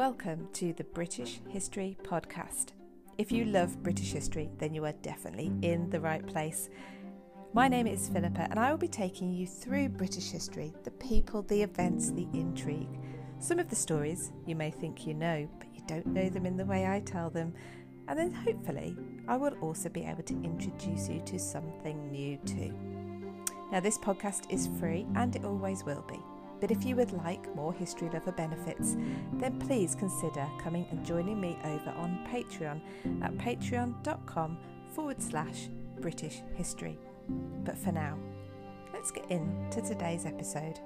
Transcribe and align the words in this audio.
Welcome 0.00 0.48
to 0.54 0.72
the 0.72 0.84
British 0.84 1.42
History 1.50 1.98
Podcast. 2.02 2.68
If 3.18 3.30
you 3.30 3.44
love 3.44 3.82
British 3.82 4.12
history, 4.12 4.48
then 4.56 4.72
you 4.72 4.86
are 4.86 4.94
definitely 5.02 5.52
in 5.60 5.90
the 5.90 6.00
right 6.00 6.26
place. 6.26 6.70
My 7.52 7.68
name 7.68 7.86
is 7.86 8.08
Philippa, 8.08 8.48
and 8.48 8.58
I 8.58 8.70
will 8.70 8.78
be 8.78 8.88
taking 8.88 9.30
you 9.30 9.46
through 9.46 9.90
British 9.90 10.30
history 10.30 10.72
the 10.84 10.90
people, 10.92 11.42
the 11.42 11.60
events, 11.60 12.12
the 12.12 12.26
intrigue. 12.32 12.98
Some 13.40 13.58
of 13.58 13.68
the 13.68 13.76
stories 13.76 14.32
you 14.46 14.56
may 14.56 14.70
think 14.70 15.06
you 15.06 15.12
know, 15.12 15.46
but 15.58 15.68
you 15.74 15.82
don't 15.86 16.06
know 16.06 16.30
them 16.30 16.46
in 16.46 16.56
the 16.56 16.64
way 16.64 16.86
I 16.86 17.00
tell 17.00 17.28
them. 17.28 17.52
And 18.08 18.18
then 18.18 18.32
hopefully, 18.32 18.96
I 19.28 19.36
will 19.36 19.52
also 19.60 19.90
be 19.90 20.04
able 20.04 20.22
to 20.22 20.42
introduce 20.42 21.10
you 21.10 21.20
to 21.26 21.38
something 21.38 22.10
new 22.10 22.38
too. 22.46 22.72
Now, 23.70 23.80
this 23.80 23.98
podcast 23.98 24.50
is 24.50 24.70
free 24.80 25.06
and 25.14 25.36
it 25.36 25.44
always 25.44 25.84
will 25.84 26.06
be. 26.08 26.18
But 26.60 26.70
if 26.70 26.84
you 26.84 26.94
would 26.96 27.12
like 27.12 27.54
more 27.56 27.72
History 27.72 28.10
Lover 28.12 28.32
benefits, 28.32 28.96
then 29.34 29.58
please 29.58 29.94
consider 29.94 30.46
coming 30.62 30.86
and 30.90 31.04
joining 31.04 31.40
me 31.40 31.56
over 31.64 31.90
on 31.96 32.26
Patreon 32.30 32.80
at 33.22 33.32
patreon.com 33.38 34.58
forward 34.94 35.22
slash 35.22 35.68
British 36.00 36.42
History. 36.54 36.98
But 37.64 37.78
for 37.78 37.92
now, 37.92 38.18
let's 38.92 39.10
get 39.10 39.30
into 39.30 39.80
today's 39.80 40.26
episode. 40.26 40.78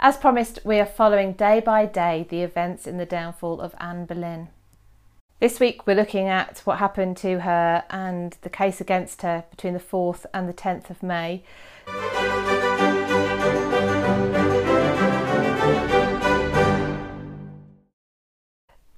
As 0.00 0.16
promised, 0.16 0.60
we 0.64 0.78
are 0.78 0.86
following 0.86 1.32
day 1.32 1.60
by 1.60 1.84
day 1.84 2.26
the 2.30 2.42
events 2.42 2.86
in 2.86 2.98
the 2.98 3.06
downfall 3.06 3.60
of 3.60 3.74
Anne 3.80 4.06
Boleyn. 4.06 4.48
This 5.40 5.60
week 5.60 5.86
we're 5.86 5.94
looking 5.94 6.26
at 6.26 6.62
what 6.64 6.78
happened 6.78 7.16
to 7.18 7.42
her 7.42 7.84
and 7.90 8.36
the 8.40 8.50
case 8.50 8.80
against 8.80 9.22
her 9.22 9.44
between 9.52 9.72
the 9.72 9.78
4th 9.78 10.26
and 10.34 10.48
the 10.48 10.52
10th 10.52 10.90
of 10.90 11.00
May. 11.00 11.44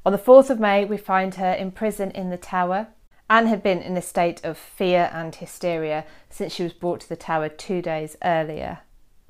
On 0.06 0.12
the 0.12 0.18
4th 0.18 0.48
of 0.48 0.58
May, 0.58 0.86
we 0.86 0.96
find 0.96 1.34
her 1.34 1.52
in 1.52 1.72
prison 1.72 2.10
in 2.12 2.30
the 2.30 2.38
Tower. 2.38 2.88
Anne 3.28 3.46
had 3.46 3.62
been 3.62 3.82
in 3.82 3.98
a 3.98 4.02
state 4.02 4.42
of 4.42 4.56
fear 4.56 5.10
and 5.12 5.34
hysteria 5.34 6.06
since 6.30 6.54
she 6.54 6.62
was 6.62 6.72
brought 6.72 7.00
to 7.00 7.08
the 7.10 7.16
Tower 7.16 7.50
two 7.50 7.82
days 7.82 8.16
earlier. 8.24 8.78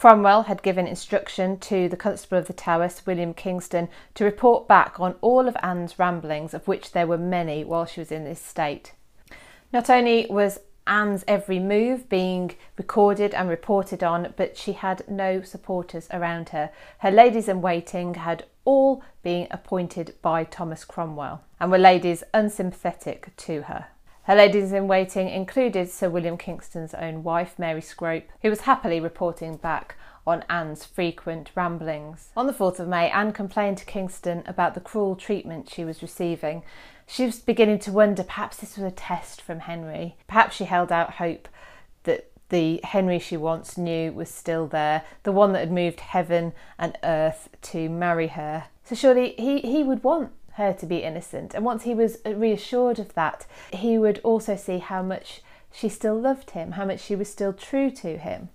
Cromwell 0.00 0.44
had 0.44 0.62
given 0.62 0.86
instruction 0.86 1.58
to 1.58 1.86
the 1.86 1.94
Constable 1.94 2.38
of 2.38 2.46
the 2.46 2.54
Tower, 2.54 2.88
Sir 2.88 3.02
William 3.04 3.34
Kingston, 3.34 3.90
to 4.14 4.24
report 4.24 4.66
back 4.66 4.98
on 4.98 5.14
all 5.20 5.46
of 5.46 5.58
Anne's 5.62 5.98
ramblings, 5.98 6.54
of 6.54 6.66
which 6.66 6.92
there 6.92 7.06
were 7.06 7.18
many 7.18 7.64
while 7.64 7.84
she 7.84 8.00
was 8.00 8.10
in 8.10 8.24
this 8.24 8.40
state. 8.40 8.94
Not 9.74 9.90
only 9.90 10.26
was 10.30 10.60
Anne's 10.86 11.22
every 11.28 11.58
move 11.58 12.08
being 12.08 12.52
recorded 12.78 13.34
and 13.34 13.50
reported 13.50 14.02
on, 14.02 14.32
but 14.38 14.56
she 14.56 14.72
had 14.72 15.06
no 15.06 15.42
supporters 15.42 16.08
around 16.14 16.48
her. 16.48 16.70
Her 17.00 17.10
ladies 17.10 17.46
in 17.46 17.60
waiting 17.60 18.14
had 18.14 18.46
all 18.64 19.02
been 19.22 19.48
appointed 19.50 20.14
by 20.22 20.44
Thomas 20.44 20.82
Cromwell 20.82 21.42
and 21.60 21.70
were 21.70 21.76
ladies 21.76 22.24
unsympathetic 22.32 23.36
to 23.36 23.64
her. 23.64 23.88
Her 24.24 24.34
ladies 24.34 24.72
in 24.72 24.86
waiting 24.86 25.28
included 25.28 25.90
Sir 25.90 26.10
William 26.10 26.36
Kingston's 26.36 26.92
own 26.94 27.22
wife, 27.22 27.58
Mary 27.58 27.80
Scrope, 27.80 28.28
who 28.42 28.50
was 28.50 28.60
happily 28.60 29.00
reporting 29.00 29.56
back 29.56 29.96
on 30.26 30.44
Anne's 30.48 30.84
frequent 30.84 31.50
ramblings. 31.54 32.28
On 32.36 32.46
the 32.46 32.52
4th 32.52 32.78
of 32.78 32.86
May, 32.86 33.10
Anne 33.10 33.32
complained 33.32 33.78
to 33.78 33.86
Kingston 33.86 34.42
about 34.46 34.74
the 34.74 34.80
cruel 34.80 35.16
treatment 35.16 35.70
she 35.70 35.84
was 35.84 36.02
receiving. 36.02 36.62
She 37.06 37.24
was 37.24 37.40
beginning 37.40 37.78
to 37.80 37.92
wonder 37.92 38.22
perhaps 38.22 38.58
this 38.58 38.76
was 38.76 38.84
a 38.84 38.94
test 38.94 39.40
from 39.40 39.60
Henry. 39.60 40.16
Perhaps 40.28 40.56
she 40.56 40.64
held 40.64 40.92
out 40.92 41.14
hope 41.14 41.48
that 42.04 42.30
the 42.50 42.80
Henry 42.84 43.18
she 43.18 43.36
once 43.36 43.78
knew 43.78 44.12
was 44.12 44.28
still 44.28 44.66
there, 44.66 45.02
the 45.22 45.32
one 45.32 45.52
that 45.52 45.60
had 45.60 45.72
moved 45.72 46.00
heaven 46.00 46.52
and 46.78 46.98
earth 47.02 47.48
to 47.62 47.88
marry 47.88 48.28
her. 48.28 48.64
So 48.84 48.94
surely 48.94 49.34
he, 49.38 49.60
he 49.60 49.82
would 49.82 50.04
want 50.04 50.32
her 50.52 50.72
to 50.74 50.86
be 50.86 50.98
innocent. 50.98 51.54
And 51.54 51.64
once 51.64 51.84
he 51.84 51.94
was 51.94 52.18
reassured 52.24 52.98
of 52.98 53.14
that, 53.14 53.46
he 53.72 53.98
would 53.98 54.20
also 54.24 54.56
see 54.56 54.78
how 54.78 55.02
much 55.02 55.42
she 55.72 55.88
still 55.88 56.18
loved 56.18 56.50
him, 56.50 56.72
how 56.72 56.84
much 56.84 57.00
she 57.00 57.14
was 57.14 57.30
still 57.30 57.52
true 57.52 57.90
to 57.90 58.18
him. 58.18 58.48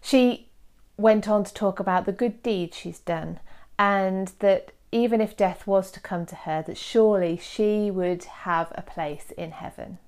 She 0.00 0.48
went 0.96 1.28
on 1.28 1.44
to 1.44 1.54
talk 1.54 1.80
about 1.80 2.04
the 2.04 2.12
good 2.12 2.42
deeds 2.42 2.76
she's 2.76 2.98
done 2.98 3.40
and 3.78 4.32
that 4.40 4.72
even 4.92 5.20
if 5.20 5.36
death 5.36 5.66
was 5.66 5.90
to 5.90 6.00
come 6.00 6.26
to 6.26 6.36
her, 6.36 6.62
that 6.62 6.76
surely 6.76 7.38
she 7.38 7.90
would 7.90 8.24
have 8.24 8.70
a 8.74 8.82
place 8.82 9.32
in 9.38 9.52
heaven. 9.52 9.98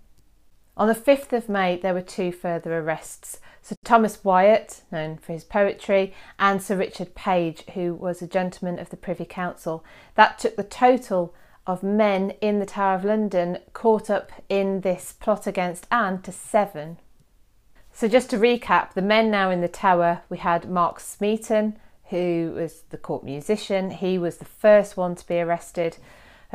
On 0.76 0.88
the 0.88 0.94
5th 0.94 1.32
of 1.32 1.48
May, 1.48 1.76
there 1.76 1.94
were 1.94 2.02
two 2.02 2.32
further 2.32 2.76
arrests. 2.76 3.38
Sir 3.62 3.76
Thomas 3.84 4.24
Wyatt, 4.24 4.82
known 4.90 5.18
for 5.18 5.32
his 5.32 5.44
poetry, 5.44 6.12
and 6.38 6.60
Sir 6.60 6.76
Richard 6.76 7.14
Page, 7.14 7.62
who 7.74 7.94
was 7.94 8.20
a 8.20 8.26
gentleman 8.26 8.80
of 8.80 8.90
the 8.90 8.96
Privy 8.96 9.24
Council. 9.24 9.84
That 10.16 10.38
took 10.38 10.56
the 10.56 10.64
total 10.64 11.32
of 11.66 11.82
men 11.82 12.30
in 12.40 12.58
the 12.58 12.66
Tower 12.66 12.96
of 12.96 13.04
London 13.04 13.58
caught 13.72 14.10
up 14.10 14.32
in 14.48 14.80
this 14.80 15.12
plot 15.12 15.46
against 15.46 15.86
Anne 15.90 16.20
to 16.22 16.32
seven. 16.32 16.98
So, 17.92 18.08
just 18.08 18.28
to 18.30 18.36
recap, 18.36 18.94
the 18.94 19.02
men 19.02 19.30
now 19.30 19.50
in 19.50 19.60
the 19.60 19.68
Tower 19.68 20.22
we 20.28 20.38
had 20.38 20.68
Mark 20.68 20.98
Smeaton, 20.98 21.78
who 22.06 22.52
was 22.56 22.82
the 22.90 22.98
court 22.98 23.24
musician, 23.24 23.92
he 23.92 24.18
was 24.18 24.38
the 24.38 24.44
first 24.44 24.96
one 24.96 25.14
to 25.14 25.26
be 25.26 25.40
arrested. 25.40 25.98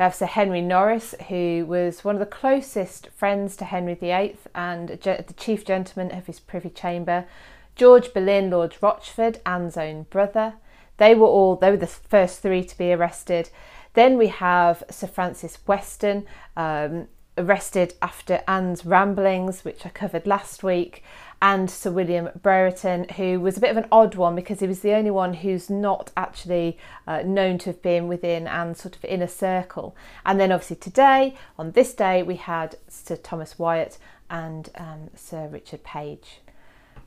We 0.00 0.04
have 0.04 0.14
Sir 0.14 0.24
Henry 0.24 0.62
Norris, 0.62 1.14
who 1.28 1.66
was 1.68 2.06
one 2.06 2.14
of 2.14 2.20
the 2.20 2.24
closest 2.24 3.08
friends 3.08 3.54
to 3.56 3.66
Henry 3.66 3.92
VIII 3.92 4.34
and 4.54 4.88
the 4.88 5.34
chief 5.36 5.62
gentleman 5.62 6.10
of 6.16 6.26
his 6.26 6.40
privy 6.40 6.70
chamber. 6.70 7.26
George 7.76 8.14
Boleyn, 8.14 8.48
Lord 8.48 8.74
Rochford, 8.80 9.40
Anne's 9.44 9.76
own 9.76 10.04
brother. 10.04 10.54
They 10.96 11.14
were 11.14 11.26
all 11.26 11.54
they 11.54 11.70
were 11.70 11.76
the 11.76 11.86
first 11.86 12.40
three 12.40 12.64
to 12.64 12.78
be 12.78 12.94
arrested. 12.94 13.50
Then 13.92 14.16
we 14.16 14.28
have 14.28 14.82
Sir 14.88 15.06
Francis 15.06 15.58
Weston, 15.66 16.24
um, 16.56 17.08
arrested 17.36 17.92
after 18.00 18.40
Anne's 18.48 18.86
ramblings, 18.86 19.66
which 19.66 19.84
I 19.84 19.90
covered 19.90 20.26
last 20.26 20.62
week 20.62 21.04
and 21.42 21.70
Sir 21.70 21.90
William 21.90 22.28
Brereton, 22.42 23.08
who 23.16 23.40
was 23.40 23.56
a 23.56 23.60
bit 23.60 23.70
of 23.70 23.78
an 23.78 23.86
odd 23.90 24.14
one 24.14 24.34
because 24.34 24.60
he 24.60 24.66
was 24.66 24.80
the 24.80 24.92
only 24.92 25.10
one 25.10 25.34
who's 25.34 25.70
not 25.70 26.10
actually 26.16 26.76
uh, 27.06 27.22
known 27.22 27.56
to 27.58 27.70
have 27.70 27.80
been 27.80 28.08
within 28.08 28.46
and 28.46 28.76
sort 28.76 28.96
of 28.96 29.04
inner 29.04 29.26
circle. 29.26 29.96
And 30.26 30.38
then 30.38 30.52
obviously 30.52 30.76
today, 30.76 31.34
on 31.58 31.72
this 31.72 31.94
day, 31.94 32.22
we 32.22 32.36
had 32.36 32.76
Sir 32.88 33.16
Thomas 33.16 33.58
Wyatt 33.58 33.96
and 34.28 34.68
um, 34.76 35.10
Sir 35.14 35.48
Richard 35.48 35.82
Page. 35.82 36.40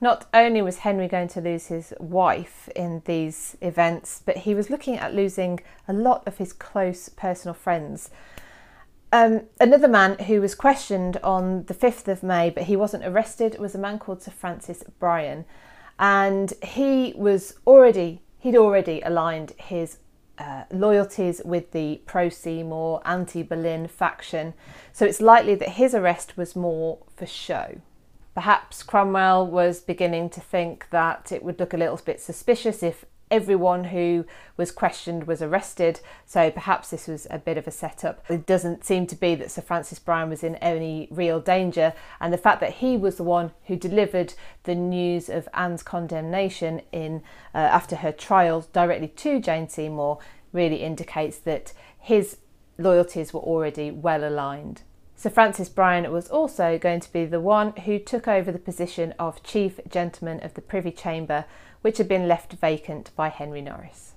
Not 0.02 0.26
only 0.34 0.62
was 0.62 0.80
Henry 0.80 1.08
going 1.08 1.30
to 1.30 1.40
lose 1.40 1.68
his 1.68 1.94
wife 2.00 2.68
in 2.76 3.04
these 3.06 3.56
events, 3.62 4.22
but 4.26 4.38
he 4.38 4.54
was 4.54 4.70
looking 4.70 4.98
at 4.98 5.14
losing 5.14 5.62
a 5.88 5.94
lot 5.94 6.28
of 6.28 6.40
his 6.40 6.52
close 6.52 7.08
personal 7.08 7.54
friends. 7.54 8.10
Um, 9.14 9.42
another 9.60 9.88
man 9.88 10.18
who 10.18 10.42
was 10.42 10.56
questioned 10.56 11.18
on 11.18 11.66
the 11.66 11.76
5th 11.76 12.08
of 12.08 12.24
May, 12.24 12.50
but 12.50 12.64
he 12.64 12.76
wasn't 12.76 13.06
arrested, 13.06 13.60
was 13.60 13.76
a 13.76 13.78
man 13.78 14.00
called 14.00 14.24
Sir 14.24 14.32
Francis 14.32 14.84
Bryan. 14.98 15.46
And 16.00 16.52
he 16.64 17.14
was 17.16 17.54
already, 17.68 18.22
he'd 18.40 18.56
already 18.56 19.02
aligned 19.02 19.54
his 19.58 20.00
uh, 20.40 20.64
loyalties 20.72 21.44
with 21.46 21.74
the 21.74 22.02
pro 22.08 22.30
Seymour, 22.30 23.04
anti 23.06 23.44
Boleyn 23.44 23.88
faction. 23.88 24.56
So 24.92 25.06
it's 25.06 25.22
likely 25.22 25.54
that 25.54 25.70
his 25.70 25.94
arrest 25.94 26.36
was 26.36 26.56
more 26.56 26.98
for 27.16 27.28
show. 27.28 27.82
Perhaps 28.34 28.82
Cromwell 28.82 29.46
was 29.46 29.80
beginning 29.80 30.32
to 30.32 30.42
think 30.42 30.90
that 30.90 31.32
it 31.32 31.44
would 31.44 31.60
look 31.60 31.76
a 31.76 31.78
little 31.78 32.02
bit 32.04 32.20
suspicious 32.20 32.82
if 32.82 33.06
everyone 33.34 33.86
who 33.86 34.26
was 34.58 34.72
questioned 34.72 35.26
was 35.26 35.42
arrested, 35.42 36.00
so 36.24 36.52
perhaps 36.52 36.92
this 36.92 37.08
was 37.08 37.26
a 37.32 37.40
bit 37.40 37.58
of 37.58 37.68
a 37.68 37.72
setup. 37.72 38.24
It 38.30 38.46
doesn't 38.46 38.86
seem 38.86 39.08
to 39.08 39.16
be 39.16 39.34
that 39.34 39.50
Sir 39.50 39.64
Francis 39.64 39.98
Bryan 39.98 40.30
was 40.30 40.44
in 40.44 40.56
any 40.58 41.08
real 41.10 41.42
danger, 41.42 41.94
and 42.22 42.32
the 42.32 42.38
fact 42.38 42.60
that 42.60 42.74
he 42.74 42.96
was 42.96 43.16
the 43.16 43.24
one 43.24 43.52
who 43.66 43.76
delivered 43.76 44.36
the 44.66 44.76
news 44.76 45.30
of 45.30 45.50
Anne's 45.52 45.82
condemnation 45.82 46.84
in 46.92 47.24
uh, 47.56 47.58
after 47.58 47.96
her 47.98 48.12
trial 48.12 48.68
directly 48.72 49.08
to 49.08 49.40
Jane 49.40 49.68
Seymour 49.68 50.20
really 50.52 50.84
indicates 50.84 51.40
that 51.40 51.74
his 52.00 52.38
loyalties 52.78 53.34
were 53.34 53.42
already 53.42 53.90
well 53.90 54.24
aligned. 54.24 54.84
Sir 55.16 55.30
Francis 55.30 55.70
Bryan 55.70 56.12
was 56.12 56.30
also 56.30 56.78
going 56.78 57.00
to 57.00 57.12
be 57.14 57.26
the 57.26 57.40
one 57.40 57.74
who 57.78 58.00
took 58.00 58.28
over 58.28 58.52
the 58.52 58.60
position 58.60 59.14
of 59.18 59.44
Chief 59.44 59.80
Gentleman 59.88 60.44
of 60.44 60.54
the 60.54 60.62
Privy 60.62 60.92
Chamber 60.92 61.46
which 61.82 61.98
had 61.98 62.08
been 62.08 62.28
left 62.28 62.54
vacant 62.54 63.12
by 63.16 63.30
Henry 63.30 63.62
Norris. 63.62 64.14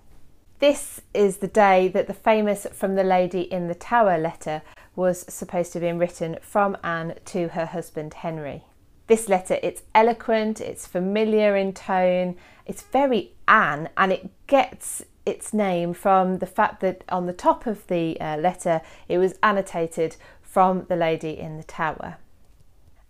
This 0.58 1.02
is 1.12 1.38
the 1.38 1.48
day 1.48 1.88
that 1.88 2.06
the 2.06 2.14
famous 2.14 2.66
From 2.72 2.94
the 2.94 3.04
Lady 3.04 3.42
in 3.42 3.68
the 3.68 3.74
Tower 3.74 4.16
letter 4.16 4.62
was 4.94 5.26
supposed 5.32 5.72
to 5.72 5.78
have 5.78 5.82
been 5.82 5.98
written 5.98 6.38
from 6.40 6.78
Anne 6.82 7.14
to 7.26 7.48
her 7.48 7.66
husband 7.66 8.14
Henry. 8.14 8.64
This 9.06 9.28
letter, 9.28 9.58
it's 9.62 9.82
eloquent, 9.94 10.60
it's 10.60 10.86
familiar 10.86 11.56
in 11.56 11.74
tone, 11.74 12.36
it's 12.64 12.82
very 12.82 13.32
Anne, 13.46 13.90
and 13.96 14.12
it 14.12 14.30
gets 14.46 15.04
its 15.26 15.52
name 15.52 15.92
from 15.92 16.38
the 16.38 16.46
fact 16.46 16.80
that 16.80 17.02
on 17.08 17.26
the 17.26 17.32
top 17.32 17.66
of 17.66 17.86
the 17.88 18.18
uh, 18.20 18.36
letter 18.36 18.80
it 19.08 19.18
was 19.18 19.34
annotated 19.42 20.16
from 20.56 20.86
the 20.88 20.96
lady 20.96 21.38
in 21.38 21.58
the 21.58 21.62
tower. 21.62 22.16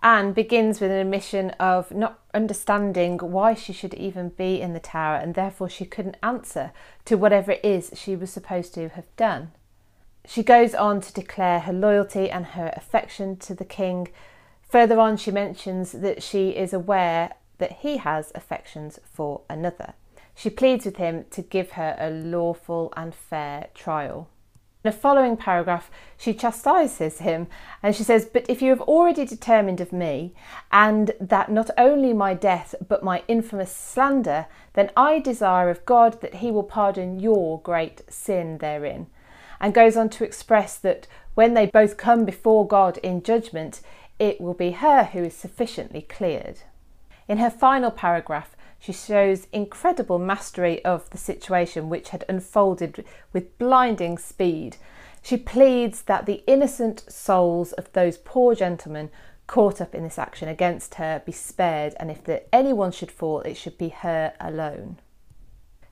Anne 0.02 0.32
begins 0.32 0.80
with 0.80 0.90
an 0.90 0.96
admission 0.96 1.50
of 1.60 1.92
not 1.92 2.18
understanding 2.34 3.18
why 3.18 3.54
she 3.54 3.72
should 3.72 3.94
even 3.94 4.30
be 4.30 4.60
in 4.60 4.72
the 4.72 4.80
tower 4.80 5.14
and 5.14 5.36
therefore 5.36 5.68
she 5.68 5.84
couldn't 5.84 6.16
answer 6.24 6.72
to 7.04 7.14
whatever 7.14 7.52
it 7.52 7.64
is 7.64 7.92
she 7.94 8.16
was 8.16 8.30
supposed 8.30 8.74
to 8.74 8.88
have 8.88 9.06
done. 9.16 9.52
She 10.26 10.42
goes 10.42 10.74
on 10.74 11.00
to 11.02 11.12
declare 11.12 11.60
her 11.60 11.72
loyalty 11.72 12.28
and 12.28 12.46
her 12.46 12.72
affection 12.76 13.36
to 13.36 13.54
the 13.54 13.64
king. 13.64 14.08
Further 14.68 14.98
on, 14.98 15.16
she 15.16 15.30
mentions 15.30 15.92
that 15.92 16.24
she 16.24 16.48
is 16.48 16.72
aware 16.72 17.34
that 17.58 17.74
he 17.74 17.98
has 17.98 18.32
affections 18.34 18.98
for 19.04 19.42
another. 19.48 19.94
She 20.34 20.50
pleads 20.50 20.84
with 20.84 20.96
him 20.96 21.26
to 21.30 21.42
give 21.42 21.70
her 21.78 21.94
a 21.96 22.10
lawful 22.10 22.92
and 22.96 23.14
fair 23.14 23.68
trial. 23.72 24.30
In 24.86 24.92
the 24.92 24.98
following 24.98 25.36
paragraph, 25.36 25.90
she 26.16 26.32
chastises 26.32 27.18
him 27.18 27.48
and 27.82 27.92
she 27.92 28.04
says, 28.04 28.24
But 28.24 28.48
if 28.48 28.62
you 28.62 28.70
have 28.70 28.82
already 28.82 29.24
determined 29.24 29.80
of 29.80 29.92
me, 29.92 30.32
and 30.70 31.10
that 31.20 31.50
not 31.50 31.70
only 31.76 32.12
my 32.12 32.34
death, 32.34 32.72
but 32.86 33.02
my 33.02 33.24
infamous 33.26 33.74
slander, 33.74 34.46
then 34.74 34.92
I 34.96 35.18
desire 35.18 35.70
of 35.70 35.84
God 35.86 36.20
that 36.20 36.36
he 36.36 36.52
will 36.52 36.62
pardon 36.62 37.18
your 37.18 37.60
great 37.62 38.02
sin 38.08 38.58
therein. 38.58 39.08
And 39.58 39.74
goes 39.74 39.96
on 39.96 40.08
to 40.10 40.24
express 40.24 40.78
that 40.78 41.08
when 41.34 41.54
they 41.54 41.66
both 41.66 41.96
come 41.96 42.24
before 42.24 42.64
God 42.64 42.98
in 42.98 43.24
judgment, 43.24 43.80
it 44.20 44.40
will 44.40 44.54
be 44.54 44.70
her 44.70 45.02
who 45.02 45.24
is 45.24 45.34
sufficiently 45.34 46.02
cleared. 46.02 46.60
In 47.26 47.38
her 47.38 47.50
final 47.50 47.90
paragraph, 47.90 48.55
she 48.78 48.92
shows 48.92 49.46
incredible 49.52 50.18
mastery 50.18 50.84
of 50.84 51.08
the 51.10 51.18
situation 51.18 51.88
which 51.88 52.10
had 52.10 52.24
unfolded 52.28 53.04
with 53.32 53.58
blinding 53.58 54.18
speed. 54.18 54.76
She 55.22 55.36
pleads 55.36 56.02
that 56.02 56.26
the 56.26 56.44
innocent 56.46 57.04
souls 57.08 57.72
of 57.72 57.92
those 57.92 58.16
poor 58.18 58.54
gentlemen 58.54 59.10
caught 59.46 59.80
up 59.80 59.94
in 59.94 60.02
this 60.02 60.18
action 60.18 60.48
against 60.48 60.96
her 60.96 61.22
be 61.24 61.32
spared, 61.32 61.94
and 61.98 62.10
if 62.10 62.20
anyone 62.52 62.92
should 62.92 63.10
fall, 63.10 63.40
it 63.40 63.56
should 63.56 63.78
be 63.78 63.88
her 63.88 64.34
alone. 64.40 64.98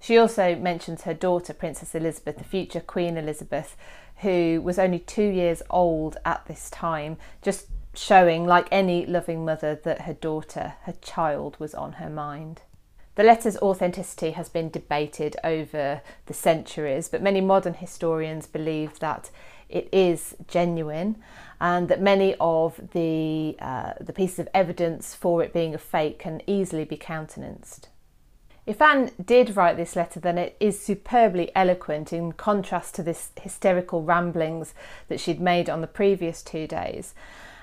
She 0.00 0.18
also 0.18 0.54
mentions 0.54 1.02
her 1.02 1.14
daughter, 1.14 1.54
Princess 1.54 1.94
Elizabeth, 1.94 2.36
the 2.36 2.44
future 2.44 2.80
Queen 2.80 3.16
Elizabeth, 3.16 3.76
who 4.16 4.60
was 4.62 4.78
only 4.78 4.98
two 4.98 5.26
years 5.26 5.62
old 5.70 6.16
at 6.24 6.44
this 6.46 6.68
time, 6.68 7.16
just 7.42 7.68
showing, 7.94 8.46
like 8.46 8.68
any 8.70 9.06
loving 9.06 9.44
mother, 9.44 9.74
that 9.82 10.02
her 10.02 10.12
daughter, 10.12 10.74
her 10.82 10.94
child, 11.00 11.56
was 11.58 11.74
on 11.74 11.94
her 11.94 12.10
mind. 12.10 12.62
The 13.16 13.22
letter's 13.22 13.56
authenticity 13.58 14.32
has 14.32 14.48
been 14.48 14.70
debated 14.70 15.36
over 15.44 16.00
the 16.26 16.34
centuries, 16.34 17.08
but 17.08 17.22
many 17.22 17.40
modern 17.40 17.74
historians 17.74 18.46
believe 18.46 18.98
that 18.98 19.30
it 19.68 19.88
is 19.92 20.36
genuine 20.48 21.16
and 21.60 21.88
that 21.88 22.00
many 22.00 22.34
of 22.40 22.80
the, 22.92 23.56
uh, 23.60 23.92
the 24.00 24.12
pieces 24.12 24.40
of 24.40 24.48
evidence 24.52 25.14
for 25.14 25.42
it 25.42 25.52
being 25.52 25.74
a 25.74 25.78
fake 25.78 26.18
can 26.18 26.42
easily 26.46 26.84
be 26.84 26.96
countenanced. 26.96 27.88
If 28.66 28.80
Anne 28.80 29.10
did 29.22 29.56
write 29.56 29.76
this 29.76 29.94
letter, 29.94 30.18
then 30.18 30.38
it 30.38 30.56
is 30.58 30.80
superbly 30.80 31.52
eloquent 31.54 32.12
in 32.12 32.32
contrast 32.32 32.94
to 32.96 33.02
this 33.02 33.30
hysterical 33.40 34.02
ramblings 34.02 34.74
that 35.08 35.20
she'd 35.20 35.40
made 35.40 35.68
on 35.68 35.82
the 35.82 35.86
previous 35.86 36.42
two 36.42 36.66
days. 36.66 37.14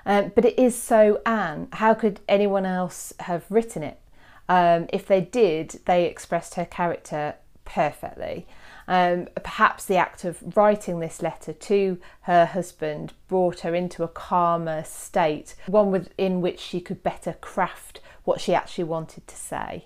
Um, 0.05 0.31
but 0.33 0.45
it 0.45 0.57
is 0.57 0.75
so 0.79 1.21
Anne. 1.25 1.67
How 1.73 1.93
could 1.93 2.19
anyone 2.29 2.65
else 2.65 3.13
have 3.19 3.45
written 3.49 3.83
it? 3.83 3.99
Um, 4.49 4.87
if 4.91 5.07
they 5.07 5.21
did, 5.21 5.79
they 5.85 6.05
expressed 6.05 6.55
her 6.55 6.65
character 6.65 7.35
perfectly. 7.65 8.47
Um, 8.87 9.27
perhaps 9.43 9.85
the 9.85 9.95
act 9.95 10.25
of 10.25 10.57
writing 10.57 10.99
this 10.99 11.21
letter 11.21 11.53
to 11.53 11.97
her 12.21 12.45
husband 12.45 13.13
brought 13.27 13.61
her 13.61 13.73
into 13.73 14.03
a 14.03 14.07
calmer 14.07 14.83
state, 14.83 15.55
one 15.67 15.91
within 15.91 16.41
which 16.41 16.59
she 16.59 16.81
could 16.81 17.01
better 17.03 17.33
craft 17.33 18.01
what 18.23 18.41
she 18.41 18.53
actually 18.53 18.83
wanted 18.83 19.27
to 19.27 19.35
say. 19.35 19.85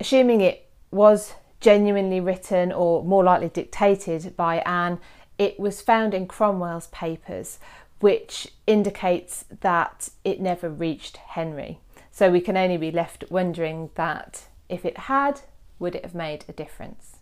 Assuming 0.00 0.40
it 0.40 0.70
was 0.90 1.34
genuinely 1.60 2.20
written 2.20 2.72
or 2.72 3.04
more 3.04 3.24
likely 3.24 3.48
dictated 3.48 4.36
by 4.36 4.58
Anne, 4.58 4.98
it 5.36 5.58
was 5.58 5.82
found 5.82 6.14
in 6.14 6.26
Cromwell's 6.26 6.86
papers, 6.88 7.58
which 8.00 8.48
indicates 8.66 9.44
that 9.60 10.08
it 10.24 10.40
never 10.40 10.70
reached 10.70 11.16
Henry. 11.18 11.80
So 12.18 12.32
we 12.32 12.40
can 12.40 12.56
only 12.56 12.78
be 12.78 12.90
left 12.90 13.22
wondering 13.30 13.90
that 13.94 14.48
if 14.68 14.84
it 14.84 14.98
had, 14.98 15.42
would 15.78 15.94
it 15.94 16.04
have 16.04 16.16
made 16.16 16.44
a 16.48 16.52
difference? 16.52 17.18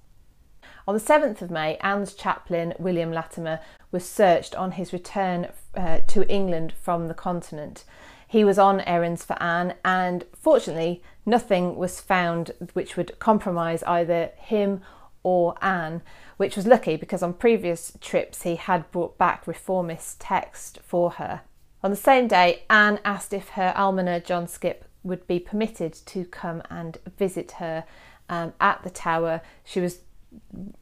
On 0.89 0.95
the 0.95 1.01
7th 1.03 1.43
of 1.43 1.51
May, 1.51 1.77
Anne's 1.83 2.15
chaplain, 2.15 2.73
William 2.79 3.13
Latimer, 3.13 3.61
was 3.93 4.09
searched 4.09 4.55
on 4.55 4.71
his 4.71 4.95
return 4.95 5.49
uh, 5.77 5.99
to 6.07 6.27
England 6.33 6.73
from 6.81 7.09
the 7.09 7.13
continent. 7.13 7.85
He 8.27 8.43
was 8.43 8.59
on 8.59 8.81
errands 8.81 9.23
for 9.23 9.37
Anne, 9.39 9.75
and 9.85 10.25
fortunately, 10.35 11.03
nothing 11.27 11.77
was 11.77 12.01
found 12.01 12.53
which 12.73 12.97
would 12.97 13.19
compromise 13.19 13.83
either 13.83 14.31
him 14.39 14.81
or 15.23 15.57
Anne, 15.61 16.01
which 16.39 16.57
was 16.57 16.67
lucky 16.67 16.97
because 16.97 17.23
on 17.23 17.35
previous 17.35 17.93
trips 18.01 18.45
he 18.45 18.57
had 18.57 18.91
brought 18.91 19.19
back 19.19 19.47
reformist 19.47 20.19
text 20.23 20.79
for 20.83 21.11
her. 21.11 21.43
On 21.87 21.91
the 21.91 21.97
same 21.97 22.27
day, 22.27 22.65
Anne 22.69 22.99
asked 23.05 23.33
if 23.33 23.51
her 23.51 23.73
almoner 23.77 24.19
John 24.19 24.49
Skip, 24.49 24.87
would 25.05 25.25
be 25.29 25.39
permitted 25.39 25.93
to 25.93 26.25
come 26.25 26.61
and 26.69 26.99
visit 27.17 27.53
her 27.63 27.85
um, 28.29 28.55
at 28.61 28.83
the 28.83 28.91
tower. 28.91 29.41
She 29.63 29.79
was 29.79 30.01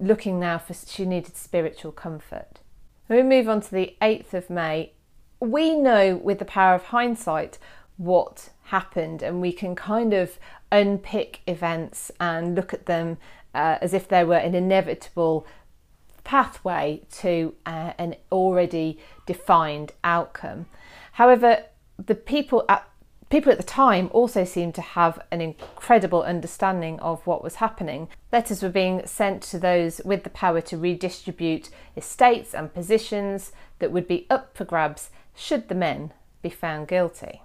looking 0.00 0.40
now 0.40 0.56
for, 0.56 0.72
she 0.72 1.04
needed 1.04 1.36
spiritual 1.36 1.92
comfort. 1.92 2.60
We 3.06 3.22
move 3.22 3.50
on 3.50 3.60
to 3.60 3.70
the 3.70 3.94
8th 4.00 4.32
of 4.32 4.48
May, 4.48 4.92
we 5.40 5.74
know 5.74 6.16
with 6.16 6.38
the 6.38 6.46
power 6.46 6.74
of 6.74 6.84
hindsight 6.84 7.58
what 7.98 8.48
happened 8.62 9.22
and 9.22 9.42
we 9.42 9.52
can 9.52 9.76
kind 9.76 10.14
of 10.14 10.38
unpick 10.72 11.42
events 11.46 12.10
and 12.18 12.54
look 12.54 12.72
at 12.72 12.86
them 12.86 13.18
uh, 13.54 13.76
as 13.82 13.92
if 13.92 14.08
they 14.08 14.24
were 14.24 14.36
an 14.36 14.54
inevitable 14.54 15.46
pathway 16.24 17.02
to 17.10 17.54
uh, 17.66 17.92
an 17.98 18.16
already 18.32 18.98
defined 19.26 19.92
outcome. 20.02 20.64
However, 21.14 21.64
the 21.99 22.14
people 22.14 22.64
at 22.69 22.88
People 23.31 23.50
at 23.50 23.58
the 23.58 23.64
time 23.64 24.11
also 24.12 24.44
seemed 24.44 24.75
to 24.76 24.81
have 24.81 25.19
an 25.32 25.40
incredible 25.40 26.22
understanding 26.22 27.00
of 27.00 27.26
what 27.26 27.43
was 27.43 27.56
happening. 27.56 28.08
Letters 28.31 28.62
were 28.62 28.69
being 28.69 29.05
sent 29.06 29.43
to 29.44 29.58
those 29.58 30.00
with 30.05 30.22
the 30.22 30.31
power 30.31 30.61
to 30.61 30.76
redistribute 30.76 31.70
estates 31.96 32.55
and 32.55 32.72
positions 32.72 33.50
that 33.78 33.90
would 33.90 34.06
be 34.06 34.26
up 34.31 34.56
for 34.56 34.64
grabs 34.64 35.11
should 35.34 35.69
the 35.69 35.75
men 35.75 36.12
be 36.43 36.50
found 36.50 36.87
guilty. 36.87 37.43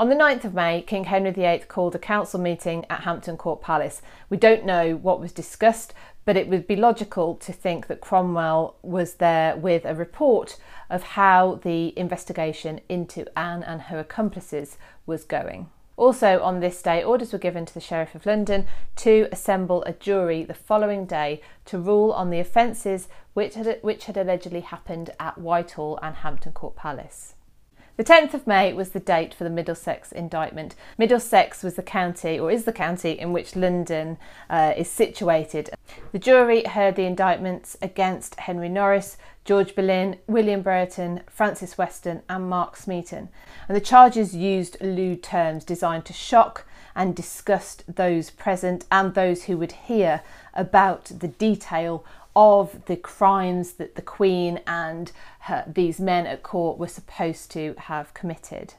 On 0.00 0.08
the 0.08 0.14
9th 0.14 0.44
of 0.46 0.54
May, 0.54 0.80
King 0.80 1.04
Henry 1.04 1.30
VIII 1.30 1.58
called 1.68 1.94
a 1.94 1.98
council 1.98 2.40
meeting 2.40 2.86
at 2.88 3.02
Hampton 3.02 3.36
Court 3.36 3.60
Palace. 3.60 4.00
We 4.30 4.38
don't 4.38 4.64
know 4.64 4.96
what 4.96 5.20
was 5.20 5.30
discussed, 5.30 5.92
but 6.24 6.38
it 6.38 6.48
would 6.48 6.66
be 6.66 6.74
logical 6.74 7.34
to 7.34 7.52
think 7.52 7.86
that 7.86 8.00
Cromwell 8.00 8.76
was 8.80 9.16
there 9.16 9.54
with 9.58 9.84
a 9.84 9.94
report 9.94 10.56
of 10.88 11.02
how 11.02 11.60
the 11.62 11.92
investigation 11.98 12.80
into 12.88 13.26
Anne 13.38 13.62
and 13.62 13.82
her 13.82 13.98
accomplices 13.98 14.78
was 15.04 15.24
going. 15.24 15.68
Also, 15.98 16.40
on 16.40 16.60
this 16.60 16.80
day, 16.80 17.04
orders 17.04 17.34
were 17.34 17.38
given 17.38 17.66
to 17.66 17.74
the 17.74 17.78
Sheriff 17.78 18.14
of 18.14 18.24
London 18.24 18.66
to 18.96 19.28
assemble 19.30 19.82
a 19.82 19.92
jury 19.92 20.44
the 20.44 20.54
following 20.54 21.04
day 21.04 21.42
to 21.66 21.78
rule 21.78 22.10
on 22.12 22.30
the 22.30 22.40
offences 22.40 23.08
which 23.34 23.52
had, 23.52 23.78
which 23.82 24.06
had 24.06 24.16
allegedly 24.16 24.60
happened 24.60 25.10
at 25.20 25.36
Whitehall 25.36 25.98
and 26.00 26.16
Hampton 26.16 26.52
Court 26.52 26.74
Palace. 26.74 27.34
The 28.00 28.14
10th 28.14 28.32
of 28.32 28.46
May 28.46 28.72
was 28.72 28.92
the 28.92 28.98
date 28.98 29.34
for 29.34 29.44
the 29.44 29.50
Middlesex 29.50 30.10
indictment. 30.10 30.74
Middlesex 30.96 31.62
was 31.62 31.74
the 31.74 31.82
county, 31.82 32.40
or 32.40 32.50
is 32.50 32.64
the 32.64 32.72
county, 32.72 33.10
in 33.10 33.34
which 33.34 33.54
London 33.54 34.16
uh, 34.48 34.72
is 34.74 34.88
situated. 34.88 35.68
The 36.10 36.18
jury 36.18 36.64
heard 36.64 36.96
the 36.96 37.04
indictments 37.04 37.76
against 37.82 38.40
Henry 38.40 38.70
Norris, 38.70 39.18
George 39.44 39.74
Boleyn, 39.74 40.16
William 40.26 40.62
Brereton, 40.62 41.24
Francis 41.28 41.76
Weston, 41.76 42.22
and 42.26 42.48
Mark 42.48 42.78
Smeaton. 42.78 43.28
And 43.68 43.76
the 43.76 43.82
charges 43.82 44.34
used 44.34 44.78
lewd 44.80 45.22
terms 45.22 45.62
designed 45.62 46.06
to 46.06 46.14
shock 46.14 46.64
and 46.96 47.14
disgust 47.14 47.84
those 47.86 48.30
present 48.30 48.86
and 48.90 49.12
those 49.12 49.44
who 49.44 49.58
would 49.58 49.72
hear 49.72 50.22
about 50.54 51.04
the 51.04 51.28
detail 51.28 52.04
of 52.36 52.84
the 52.86 52.96
crimes 52.96 53.72
that 53.74 53.94
the 53.94 54.02
Queen 54.02 54.60
and 54.66 55.12
her, 55.40 55.64
these 55.66 56.00
men 56.00 56.26
at 56.26 56.42
court 56.42 56.78
were 56.78 56.88
supposed 56.88 57.50
to 57.52 57.74
have 57.78 58.14
committed. 58.14 58.74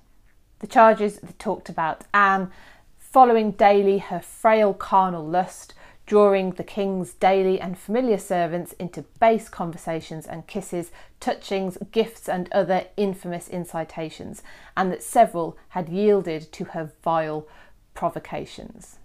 The 0.60 0.68
charges 0.68 1.18
that 1.18 1.40
talked 1.40 1.70
about 1.70 2.04
Anne 2.14 2.52
following 2.98 3.52
daily 3.52 3.98
her 3.98 4.22
frail 4.22 4.74
carnal 4.74 5.26
lust, 5.26 5.74
drawing 6.06 6.52
the 6.52 6.64
king's 6.64 7.14
daily 7.14 7.60
and 7.60 7.78
familiar 7.78 8.18
servants 8.18 8.74
into 8.74 9.02
base 9.20 9.50
conversations 9.50 10.26
and 10.26 10.48
kisses, 10.48 10.92
touchings, 11.20 11.78
gifts, 11.92 12.30
and 12.30 12.52
other 12.52 12.86
infamous 12.96 13.50
incitations, 13.50 14.44
and 14.78 14.92
that 14.92 15.04
several 15.04 15.58
had 15.70 15.90
yielded 15.90 16.52
to 16.54 16.66
her 16.66 16.92
vile 17.04 17.48
provocations. 17.94 18.98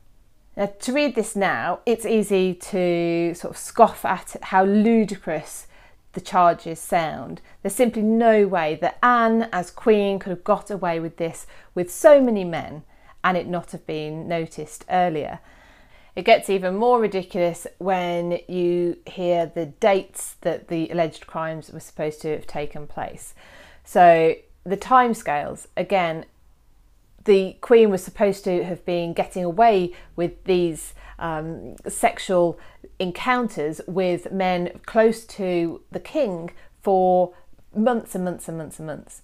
Now, 0.56 0.72
to 0.80 0.92
read 0.92 1.14
this 1.14 1.36
now, 1.36 1.80
it's 1.84 2.06
easy 2.06 2.54
to 2.54 3.34
sort 3.34 3.52
of 3.54 3.58
scoff 3.58 4.04
at 4.06 4.36
how 4.40 4.64
ludicrous 4.64 5.66
the 6.14 6.20
charges 6.22 6.80
sound. 6.80 7.42
There's 7.62 7.74
simply 7.74 8.00
no 8.00 8.46
way 8.46 8.78
that 8.80 8.98
Anne, 9.02 9.50
as 9.52 9.70
Queen, 9.70 10.18
could 10.18 10.30
have 10.30 10.44
got 10.44 10.70
away 10.70 10.98
with 10.98 11.18
this 11.18 11.46
with 11.74 11.92
so 11.92 12.22
many 12.22 12.42
men 12.42 12.84
and 13.22 13.36
it 13.36 13.46
not 13.46 13.72
have 13.72 13.86
been 13.86 14.26
noticed 14.26 14.86
earlier. 14.88 15.40
It 16.14 16.24
gets 16.24 16.48
even 16.48 16.76
more 16.76 17.00
ridiculous 17.00 17.66
when 17.76 18.38
you 18.48 18.96
hear 19.04 19.44
the 19.44 19.66
dates 19.66 20.36
that 20.40 20.68
the 20.68 20.88
alleged 20.88 21.26
crimes 21.26 21.70
were 21.70 21.80
supposed 21.80 22.22
to 22.22 22.30
have 22.30 22.46
taken 22.46 22.86
place. 22.86 23.34
So, 23.84 24.36
the 24.64 24.78
timescales 24.78 25.66
again, 25.76 26.24
the 27.26 27.56
Queen 27.60 27.90
was 27.90 28.02
supposed 28.02 28.44
to 28.44 28.64
have 28.64 28.84
been 28.84 29.12
getting 29.12 29.44
away 29.44 29.92
with 30.14 30.44
these 30.44 30.94
um, 31.18 31.76
sexual 31.88 32.58
encounters 32.98 33.80
with 33.86 34.32
men 34.32 34.80
close 34.86 35.24
to 35.26 35.82
the 35.90 36.00
King 36.00 36.50
for 36.82 37.34
months 37.74 38.14
and 38.14 38.24
months 38.24 38.48
and 38.48 38.56
months 38.56 38.78
and 38.78 38.86
months. 38.86 39.22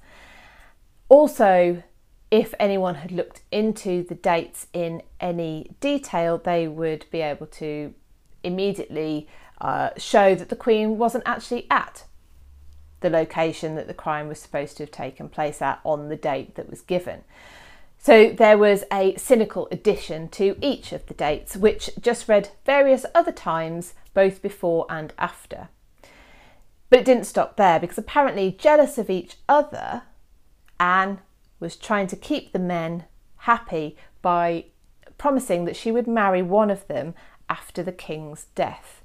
Also, 1.09 1.83
if 2.31 2.55
anyone 2.59 2.97
had 2.97 3.13
looked 3.13 3.43
into 3.51 4.03
the 4.03 4.15
dates 4.15 4.67
in 4.73 5.03
any 5.21 5.71
detail, 5.81 6.39
they 6.39 6.67
would 6.67 7.07
be 7.11 7.21
able 7.21 7.47
to 7.47 7.95
immediately 8.43 9.29
uh, 9.61 9.91
show 9.97 10.35
that 10.35 10.49
the 10.49 10.57
Queen 10.57 10.99
wasn't 10.99 11.23
actually 11.25 11.67
at 11.71 12.05
the 13.01 13.11
location 13.11 13.75
that 13.75 13.87
the 13.87 13.95
crime 13.95 14.29
was 14.29 14.41
supposed 14.41 14.77
to 14.77 14.83
have 14.85 14.91
taken 14.91 15.29
place 15.29 15.61
at 15.61 15.81
on 15.85 16.09
the 16.09 16.17
date 16.17 16.55
that 16.57 16.71
was 16.71 16.81
given. 16.81 17.23
So 18.03 18.31
there 18.31 18.59
was 18.59 18.83
a 18.93 19.15
cynical 19.15 19.69
addition 19.71 20.29
to 20.31 20.57
each 20.61 20.93
of 20.93 21.07
the 21.07 21.15
dates, 21.15 21.57
which 21.57 21.89
just 22.01 22.29
read 22.29 22.51
various 22.67 23.07
other 23.15 23.31
times, 23.31 23.95
both 24.13 24.43
before 24.43 24.87
and 24.91 25.13
after. 25.19 25.69
But 26.91 26.99
it 26.99 27.05
didn't 27.05 27.27
stop 27.27 27.57
there 27.57 27.79
because 27.79 27.97
apparently, 27.97 28.51
jealous 28.51 28.99
of 28.99 29.09
each 29.09 29.37
other, 29.49 30.03
Anne 30.81 31.21
was 31.61 31.77
trying 31.77 32.09
to 32.09 32.17
keep 32.17 32.53
the 32.53 32.59
men 32.59 33.05
happy 33.37 33.97
by 34.21 34.65
promising 35.17 35.65
that 35.67 35.77
she 35.77 35.93
would 35.93 36.09
marry 36.09 36.43
one 36.43 36.73
of 36.73 36.89
them 36.89 37.15
after 37.49 37.85
the 37.85 37.93
king's 37.93 38.47
death. 38.57 39.05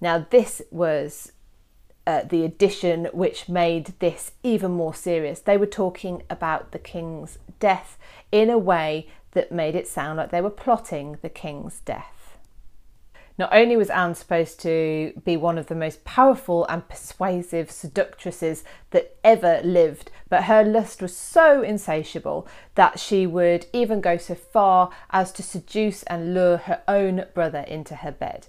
Now, 0.00 0.26
this 0.30 0.62
was 0.70 1.32
uh, 2.06 2.22
the 2.22 2.44
addition 2.44 3.06
which 3.12 3.48
made 3.48 3.94
this 3.98 4.32
even 4.42 4.70
more 4.72 4.94
serious. 4.94 5.40
They 5.40 5.56
were 5.56 5.66
talking 5.66 6.22
about 6.30 6.72
the 6.72 6.78
king's 6.78 7.38
death 7.58 7.98
in 8.32 8.50
a 8.50 8.58
way 8.58 9.08
that 9.32 9.52
made 9.52 9.74
it 9.74 9.86
sound 9.86 10.16
like 10.16 10.30
they 10.30 10.40
were 10.40 10.50
plotting 10.50 11.18
the 11.22 11.28
king's 11.28 11.80
death. 11.80 12.20
Not 13.38 13.54
only 13.54 13.74
was 13.74 13.88
Anne 13.88 14.14
supposed 14.14 14.60
to 14.60 15.14
be 15.24 15.34
one 15.34 15.56
of 15.56 15.68
the 15.68 15.74
most 15.74 16.04
powerful 16.04 16.66
and 16.66 16.86
persuasive 16.86 17.70
seductresses 17.70 18.64
that 18.90 19.16
ever 19.24 19.62
lived, 19.64 20.10
but 20.28 20.44
her 20.44 20.62
lust 20.62 21.00
was 21.00 21.16
so 21.16 21.62
insatiable 21.62 22.46
that 22.74 23.00
she 23.00 23.26
would 23.26 23.64
even 23.72 24.02
go 24.02 24.18
so 24.18 24.34
far 24.34 24.90
as 25.10 25.32
to 25.32 25.42
seduce 25.42 26.02
and 26.02 26.34
lure 26.34 26.58
her 26.58 26.82
own 26.86 27.24
brother 27.32 27.60
into 27.60 27.94
her 27.94 28.12
bed. 28.12 28.48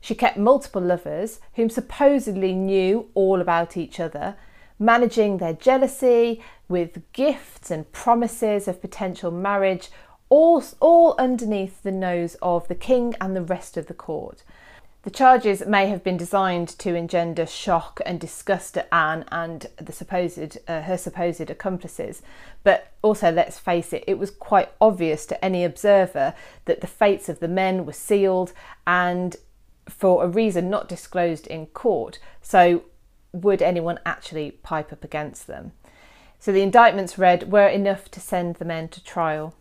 She 0.00 0.14
kept 0.14 0.36
multiple 0.36 0.82
lovers 0.82 1.40
whom 1.54 1.70
supposedly 1.70 2.54
knew 2.54 3.08
all 3.14 3.40
about 3.40 3.76
each 3.76 3.98
other, 4.00 4.36
managing 4.78 5.38
their 5.38 5.52
jealousy 5.52 6.42
with 6.68 7.02
gifts 7.12 7.70
and 7.70 7.90
promises 7.92 8.68
of 8.68 8.80
potential 8.80 9.30
marriage 9.30 9.90
all, 10.28 10.62
all 10.80 11.14
underneath 11.18 11.82
the 11.82 11.92
nose 11.92 12.36
of 12.42 12.68
the 12.68 12.74
king 12.74 13.14
and 13.20 13.34
the 13.34 13.42
rest 13.42 13.76
of 13.76 13.86
the 13.86 13.94
court. 13.94 14.42
The 15.02 15.10
charges 15.10 15.64
may 15.64 15.86
have 15.86 16.04
been 16.04 16.16
designed 16.16 16.68
to 16.80 16.94
engender 16.94 17.46
shock 17.46 18.00
and 18.04 18.20
disgust 18.20 18.76
at 18.76 18.88
Anne 18.92 19.24
and 19.30 19.66
the 19.76 19.92
supposed 19.92 20.58
uh, 20.68 20.82
her 20.82 20.98
supposed 20.98 21.48
accomplices, 21.48 22.20
but 22.64 22.92
also 23.00 23.30
let's 23.30 23.58
face 23.58 23.92
it, 23.92 24.04
it 24.06 24.18
was 24.18 24.30
quite 24.30 24.70
obvious 24.80 25.24
to 25.26 25.42
any 25.42 25.64
observer 25.64 26.34
that 26.64 26.80
the 26.80 26.86
fates 26.86 27.28
of 27.28 27.38
the 27.38 27.48
men 27.48 27.86
were 27.86 27.92
sealed 27.92 28.52
and 28.86 29.36
for 29.88 30.24
a 30.24 30.28
reason 30.28 30.70
not 30.70 30.88
disclosed 30.88 31.46
in 31.46 31.66
court. 31.66 32.18
So, 32.42 32.84
would 33.32 33.62
anyone 33.62 34.00
actually 34.06 34.52
pipe 34.52 34.92
up 34.92 35.04
against 35.04 35.46
them? 35.46 35.72
So 36.38 36.52
the 36.52 36.62
indictments 36.62 37.18
read 37.18 37.50
were 37.50 37.66
enough 37.66 38.10
to 38.12 38.20
send 38.20 38.56
the 38.56 38.64
men 38.64 38.88
to 38.88 39.02
trial 39.02 39.54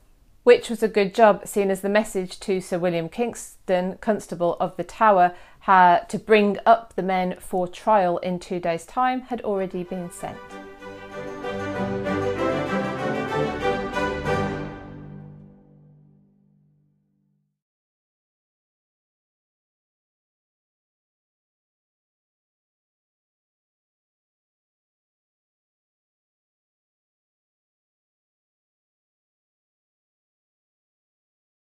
which 0.48 0.70
was 0.70 0.82
a 0.82 0.88
good 0.88 1.14
job, 1.14 1.42
seeing 1.44 1.70
as 1.70 1.82
the 1.82 1.90
message 1.90 2.40
to 2.40 2.62
Sir 2.62 2.80
William 2.80 3.10
Kingston, 3.10 3.98
Constable 4.00 4.56
of 4.62 4.78
the 4.78 4.84
Tower, 4.86 5.36
to 5.68 6.22
bring 6.26 6.58
up 6.66 6.96
the 6.96 7.04
men 7.04 7.36
for 7.38 7.68
trial 7.68 8.18
in 8.20 8.40
two 8.40 8.58
days' 8.58 8.86
time 8.86 9.20
had 9.24 9.42
already 9.42 9.84
been 9.84 10.10
sent. 10.10 10.38